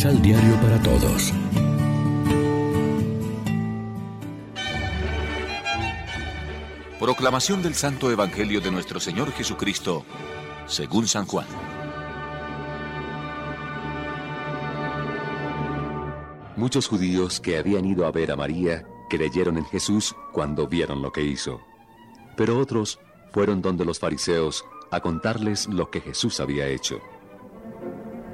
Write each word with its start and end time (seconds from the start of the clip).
Misal 0.00 0.22
Diario 0.22 0.54
para 0.62 0.82
Todos. 0.82 1.34
Proclamación 6.98 7.60
del 7.60 7.74
Santo 7.74 8.10
Evangelio 8.10 8.62
de 8.62 8.70
nuestro 8.70 8.98
Señor 8.98 9.30
Jesucristo, 9.32 10.06
según 10.64 11.06
San 11.06 11.26
Juan. 11.26 11.46
Muchos 16.56 16.88
judíos 16.88 17.38
que 17.38 17.58
habían 17.58 17.84
ido 17.84 18.06
a 18.06 18.10
ver 18.10 18.32
a 18.32 18.36
María 18.36 18.86
creyeron 19.10 19.58
en 19.58 19.66
Jesús 19.66 20.16
cuando 20.32 20.66
vieron 20.66 21.02
lo 21.02 21.12
que 21.12 21.24
hizo. 21.24 21.60
Pero 22.38 22.58
otros 22.58 22.98
fueron 23.32 23.60
donde 23.60 23.84
los 23.84 23.98
fariseos 23.98 24.64
a 24.90 25.00
contarles 25.00 25.68
lo 25.68 25.90
que 25.90 26.00
Jesús 26.00 26.40
había 26.40 26.68
hecho. 26.68 27.00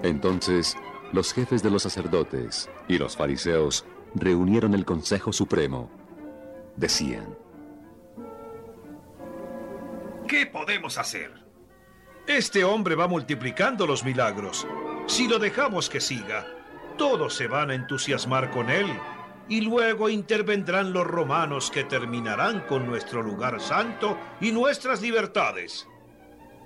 Entonces, 0.05 0.77
los 1.13 1.33
jefes 1.33 1.63
de 1.63 1.71
los 1.71 1.83
sacerdotes 1.83 2.69
y 2.89 2.99
los 2.99 3.17
fariseos 3.17 3.85
reunieron 4.15 4.75
el 4.75 4.85
Consejo 4.85 5.33
Supremo. 5.33 5.91
Decían, 6.77 7.37
¿qué 10.29 10.47
podemos 10.47 10.99
hacer? 10.99 11.33
Este 12.27 12.65
hombre 12.65 12.97
va 12.97 13.07
multiplicando 13.07 13.87
los 13.87 14.05
milagros. 14.05 14.67
Si 15.07 15.29
lo 15.29 15.39
dejamos 15.39 15.89
que 15.89 16.01
siga, 16.01 16.47
todos 16.99 17.35
se 17.35 17.47
van 17.47 17.71
a 17.71 17.75
entusiasmar 17.75 18.51
con 18.51 18.69
él 18.69 18.87
y 19.49 19.61
luego 19.61 20.09
intervendrán 20.09 20.93
los 20.93 21.07
romanos 21.07 21.71
que 21.71 21.85
terminarán 21.85 22.61
con 22.67 22.87
nuestro 22.87 23.23
lugar 23.23 23.61
santo 23.61 24.19
y 24.41 24.51
nuestras 24.51 25.01
libertades. 25.03 25.87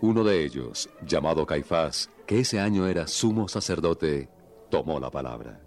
Uno 0.02 0.24
de 0.24 0.44
ellos, 0.44 0.88
llamado 1.06 1.44
Caifás, 1.44 2.10
que 2.26 2.40
ese 2.40 2.58
año 2.58 2.86
era 2.86 3.06
sumo 3.06 3.48
sacerdote, 3.48 4.30
tomó 4.70 4.98
la 4.98 5.10
palabra. 5.10 5.60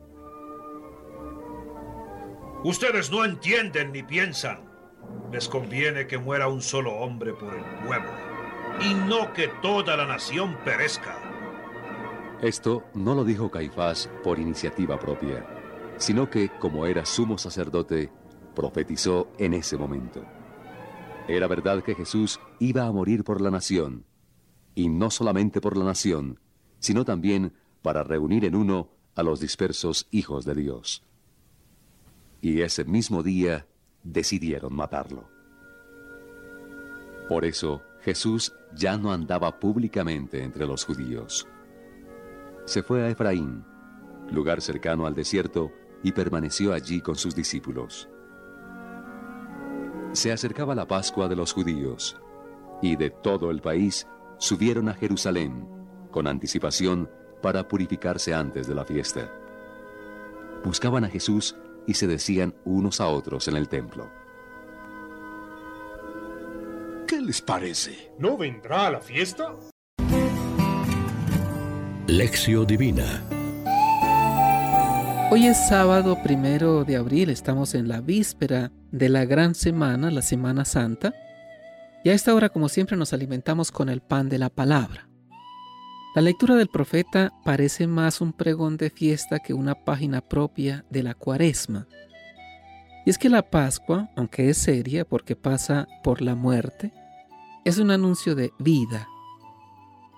Ustedes 2.63 3.11
no 3.11 3.25
entienden 3.25 3.91
ni 3.91 4.01
piensan. 4.01 4.63
Les 5.31 5.47
conviene 5.47 6.07
que 6.07 6.17
muera 6.17 6.47
un 6.47 6.61
solo 6.61 6.93
hombre 6.93 7.33
por 7.33 7.53
el 7.53 7.63
pueblo 7.85 8.11
y 8.81 8.93
no 8.93 9.33
que 9.33 9.49
toda 9.61 9.95
la 9.95 10.07
nación 10.07 10.57
perezca. 10.65 11.15
Esto 12.41 12.83
no 12.93 13.13
lo 13.13 13.23
dijo 13.23 13.51
Caifás 13.51 14.09
por 14.23 14.39
iniciativa 14.39 14.97
propia, 14.97 15.45
sino 15.97 16.29
que, 16.29 16.49
como 16.49 16.85
era 16.87 17.05
sumo 17.05 17.37
sacerdote, 17.37 18.11
profetizó 18.55 19.27
en 19.37 19.53
ese 19.53 19.77
momento. 19.77 20.23
Era 21.27 21.47
verdad 21.47 21.83
que 21.83 21.95
Jesús 21.95 22.39
iba 22.59 22.85
a 22.85 22.91
morir 22.91 23.23
por 23.23 23.41
la 23.41 23.51
nación, 23.51 24.05
y 24.75 24.89
no 24.89 25.09
solamente 25.09 25.61
por 25.61 25.77
la 25.77 25.85
nación, 25.85 26.39
sino 26.79 27.05
también 27.05 27.53
para 27.81 28.03
reunir 28.03 28.45
en 28.45 28.55
uno 28.55 28.89
a 29.15 29.23
los 29.23 29.39
dispersos 29.39 30.07
hijos 30.11 30.45
de 30.45 30.55
Dios. 30.55 31.03
Y 32.41 32.61
ese 32.61 32.83
mismo 32.83 33.23
día 33.23 33.67
decidieron 34.03 34.73
matarlo. 34.75 35.29
Por 37.29 37.45
eso 37.45 37.81
Jesús 38.01 38.53
ya 38.75 38.97
no 38.97 39.13
andaba 39.13 39.59
públicamente 39.59 40.43
entre 40.43 40.65
los 40.65 40.83
judíos. 40.83 41.47
Se 42.65 42.83
fue 42.83 43.03
a 43.03 43.09
Efraín, 43.09 43.63
lugar 44.29 44.61
cercano 44.61 45.05
al 45.05 45.15
desierto, 45.15 45.71
y 46.03 46.11
permaneció 46.11 46.73
allí 46.73 46.99
con 46.99 47.15
sus 47.15 47.33
discípulos. 47.33 48.09
Se 50.11 50.31
acercaba 50.31 50.75
la 50.75 50.85
Pascua 50.85 51.29
de 51.29 51.35
los 51.35 51.53
judíos, 51.53 52.17
y 52.81 52.97
de 52.97 53.09
todo 53.09 53.51
el 53.51 53.61
país 53.61 54.05
subieron 54.43 54.89
a 54.89 54.93
Jerusalén 54.93 55.65
con 56.11 56.27
anticipación 56.27 57.09
para 57.41 57.65
purificarse 57.65 58.33
antes 58.33 58.67
de 58.67 58.75
la 58.75 58.83
fiesta. 58.83 59.31
Buscaban 60.65 61.05
a 61.05 61.09
Jesús 61.09 61.55
y 61.87 61.93
se 61.93 62.07
decían 62.07 62.53
unos 62.65 62.99
a 62.99 63.07
otros 63.07 63.47
en 63.47 63.55
el 63.55 63.69
templo. 63.69 64.11
¿Qué 67.07 67.21
les 67.21 67.41
parece? 67.41 68.11
¿No 68.19 68.37
vendrá 68.37 68.87
a 68.87 68.91
la 68.91 68.99
fiesta? 68.99 69.55
Lección 72.07 72.67
Divina 72.67 73.23
Hoy 75.31 75.47
es 75.47 75.69
sábado 75.69 76.21
primero 76.21 76.83
de 76.83 76.97
abril, 76.97 77.29
estamos 77.29 77.73
en 77.75 77.87
la 77.87 78.01
víspera 78.01 78.73
de 78.91 79.07
la 79.07 79.23
gran 79.23 79.55
semana, 79.55 80.11
la 80.11 80.21
Semana 80.21 80.65
Santa, 80.65 81.13
y 82.03 82.09
a 82.09 82.13
esta 82.13 82.35
hora, 82.35 82.49
como 82.49 82.67
siempre, 82.67 82.97
nos 82.97 83.13
alimentamos 83.13 83.71
con 83.71 83.89
el 83.89 84.01
pan 84.01 84.27
de 84.27 84.37
la 84.37 84.49
palabra. 84.49 85.07
La 86.15 86.21
lectura 86.21 86.55
del 86.55 86.67
profeta 86.67 87.31
parece 87.43 87.87
más 87.87 88.21
un 88.21 88.33
pregón 88.33 88.77
de 88.77 88.89
fiesta 88.89 89.39
que 89.39 89.53
una 89.53 89.73
página 89.73 90.21
propia 90.21 90.85
de 90.89 91.01
la 91.01 91.15
cuaresma. 91.15 91.87
Y 93.05 93.09
es 93.09 93.17
que 93.17 93.29
la 93.29 93.49
Pascua, 93.49 94.11
aunque 94.15 94.49
es 94.49 94.57
seria 94.57 95.05
porque 95.05 95.35
pasa 95.35 95.87
por 96.03 96.21
la 96.21 96.35
muerte, 96.35 96.93
es 97.65 97.77
un 97.77 97.89
anuncio 97.89 98.35
de 98.35 98.51
vida. 98.59 99.07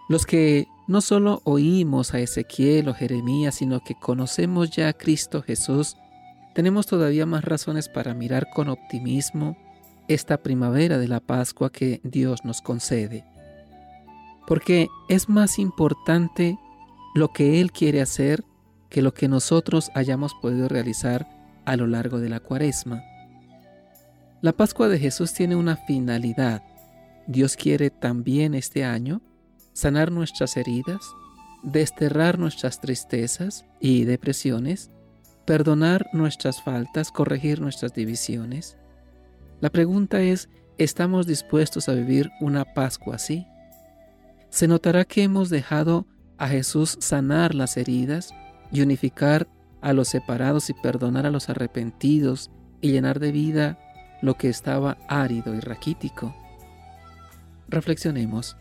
Los 0.09 0.25
que 0.25 0.67
no 0.87 1.01
solo 1.01 1.41
oímos 1.45 2.13
a 2.13 2.19
Ezequiel 2.19 2.89
o 2.89 2.93
Jeremías, 2.93 3.55
sino 3.55 3.79
que 3.79 3.95
conocemos 3.95 4.71
ya 4.71 4.89
a 4.89 4.93
Cristo 4.93 5.41
Jesús, 5.41 5.95
tenemos 6.53 6.87
todavía 6.87 7.25
más 7.25 7.45
razones 7.45 7.89
para 7.89 8.13
mirar 8.13 8.49
con 8.53 8.69
optimismo 8.69 9.57
esta 10.07 10.37
primavera 10.37 10.97
de 10.97 11.07
la 11.07 11.19
Pascua 11.19 11.71
que 11.71 12.01
Dios 12.03 12.45
nos 12.45 12.61
concede. 12.61 13.25
Porque 14.47 14.87
es 15.09 15.29
más 15.29 15.59
importante 15.59 16.57
lo 17.15 17.29
que 17.29 17.61
Él 17.61 17.71
quiere 17.71 18.01
hacer 18.01 18.43
que 18.89 19.01
lo 19.01 19.13
que 19.13 19.27
nosotros 19.27 19.91
hayamos 19.93 20.33
podido 20.35 20.69
realizar 20.69 21.27
a 21.65 21.75
lo 21.75 21.87
largo 21.87 22.19
de 22.19 22.29
la 22.29 22.39
cuaresma. 22.39 23.03
La 24.41 24.53
Pascua 24.53 24.87
de 24.87 24.99
Jesús 24.99 25.33
tiene 25.33 25.57
una 25.57 25.75
finalidad. 25.75 26.63
Dios 27.27 27.57
quiere 27.57 27.89
también 27.89 28.53
este 28.53 28.85
año 28.85 29.21
sanar 29.73 30.11
nuestras 30.11 30.55
heridas, 30.55 31.01
desterrar 31.63 32.39
nuestras 32.39 32.79
tristezas 32.79 33.65
y 33.81 34.05
depresiones, 34.05 34.91
perdonar 35.45 36.07
nuestras 36.13 36.61
faltas, 36.61 37.11
corregir 37.11 37.59
nuestras 37.59 37.93
divisiones. 37.93 38.77
La 39.65 39.71
pregunta 39.71 40.21
es, 40.21 40.47
¿estamos 40.77 41.25
dispuestos 41.25 41.89
a 41.89 41.93
vivir 41.93 42.29
una 42.39 42.65
Pascua 42.75 43.15
así? 43.15 43.47
Se 44.51 44.67
notará 44.67 45.05
que 45.05 45.23
hemos 45.23 45.49
dejado 45.49 46.05
a 46.37 46.47
Jesús 46.47 46.99
sanar 46.99 47.55
las 47.55 47.75
heridas 47.75 48.29
y 48.71 48.81
unificar 48.81 49.47
a 49.81 49.91
los 49.93 50.07
separados 50.07 50.69
y 50.69 50.75
perdonar 50.75 51.25
a 51.25 51.31
los 51.31 51.49
arrepentidos 51.49 52.51
y 52.79 52.91
llenar 52.91 53.19
de 53.19 53.31
vida 53.31 53.79
lo 54.21 54.35
que 54.35 54.49
estaba 54.49 54.99
árido 55.07 55.55
y 55.55 55.61
raquítico. 55.61 56.35
Reflexionemos. 57.67 58.57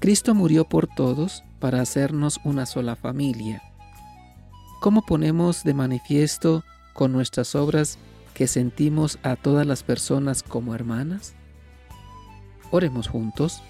Cristo 0.00 0.34
murió 0.34 0.68
por 0.68 0.88
todos 0.88 1.44
para 1.60 1.80
hacernos 1.80 2.40
una 2.42 2.66
sola 2.66 2.96
familia. 2.96 3.62
¿Cómo 4.80 5.02
ponemos 5.06 5.62
de 5.62 5.74
manifiesto 5.74 6.64
con 6.92 7.12
nuestras 7.12 7.54
obras 7.54 8.00
que 8.36 8.46
sentimos 8.48 9.18
a 9.22 9.34
todas 9.34 9.66
las 9.66 9.82
personas 9.82 10.42
como 10.42 10.74
hermanas? 10.74 11.34
Oremos 12.70 13.08
juntos. 13.08 13.62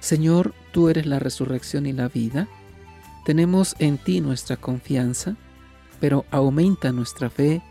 Señor, 0.00 0.52
tú 0.72 0.88
eres 0.88 1.06
la 1.06 1.20
resurrección 1.20 1.86
y 1.86 1.92
la 1.92 2.08
vida. 2.08 2.48
Tenemos 3.24 3.76
en 3.78 3.98
ti 3.98 4.20
nuestra 4.20 4.56
confianza, 4.56 5.36
pero 6.00 6.24
aumenta 6.32 6.90
nuestra 6.90 7.30
fe 7.30 7.62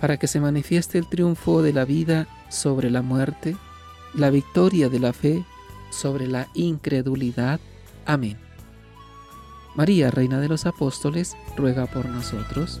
para 0.00 0.16
que 0.16 0.26
se 0.26 0.40
manifieste 0.40 0.96
el 0.96 1.10
triunfo 1.10 1.60
de 1.60 1.74
la 1.74 1.84
vida 1.84 2.26
sobre 2.48 2.88
la 2.88 3.02
muerte, 3.02 3.58
la 4.14 4.30
victoria 4.30 4.88
de 4.88 4.98
la 4.98 5.12
fe 5.12 5.44
sobre 5.90 6.26
la 6.26 6.48
incredulidad. 6.54 7.60
Amén. 8.06 8.38
María, 9.74 10.10
Reina 10.10 10.40
de 10.40 10.48
los 10.48 10.64
Apóstoles, 10.64 11.36
ruega 11.54 11.84
por 11.84 12.06
nosotros. 12.06 12.80